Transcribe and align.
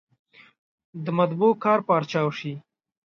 د 1.03 1.05
مطبعو 1.17 1.59
کار 1.63 1.79
پارچاو 1.87 2.29
شي. 2.39 2.53